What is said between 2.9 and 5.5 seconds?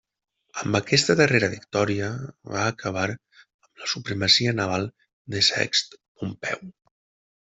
amb la supremacia naval de